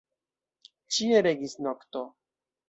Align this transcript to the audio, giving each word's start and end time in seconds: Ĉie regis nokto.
Ĉie 0.97 1.19
regis 1.27 1.55
nokto. 1.67 2.03